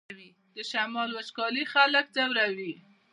[0.55, 2.73] د شمال وچکالي خلک ځوروي